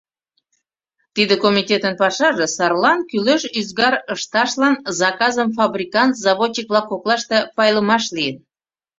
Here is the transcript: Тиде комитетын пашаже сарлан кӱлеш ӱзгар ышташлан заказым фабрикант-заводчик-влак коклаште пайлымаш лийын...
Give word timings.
Тиде 1.15 1.35
комитетын 1.43 1.93
пашаже 2.01 2.45
сарлан 2.55 2.99
кӱлеш 3.09 3.43
ӱзгар 3.59 3.93
ышташлан 4.13 4.75
заказым 4.99 5.49
фабрикант-заводчик-влак 5.57 6.85
коклаште 6.91 7.37
пайлымаш 7.55 8.03
лийын... 8.15 8.37